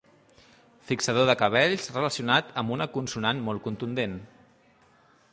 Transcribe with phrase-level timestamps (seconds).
[0.91, 4.17] Fixador de cabells relacionat amb una consonant molt contundent.